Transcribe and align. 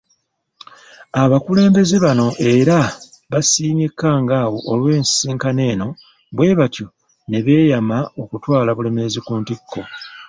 Abakulembeze 1.23 1.95
bano 2.05 2.27
era 2.53 2.77
baasiimye 3.31 3.87
Kkangaawo 3.91 4.57
olw'ensisinkano 4.71 5.61
eno 5.71 5.87
bwebatyo 6.35 6.87
ne 7.29 7.39
beeyama 7.45 7.97
okutwala 8.21 8.69
Bulemeezi 8.73 9.19
ku 9.25 9.33
ntikko. 9.41 9.81